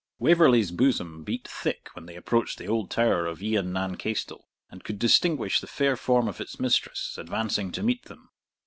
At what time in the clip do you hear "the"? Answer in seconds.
2.57-2.65, 5.61-5.67